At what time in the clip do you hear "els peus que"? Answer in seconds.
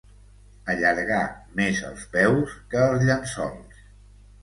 1.91-2.83